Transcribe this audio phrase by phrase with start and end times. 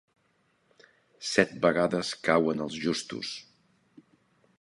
[1.31, 3.35] Set vegades cauen els justos.